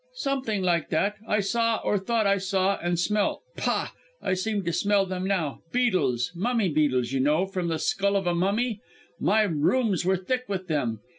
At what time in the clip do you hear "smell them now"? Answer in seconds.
4.73-5.61